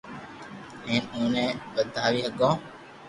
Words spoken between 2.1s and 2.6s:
ھگو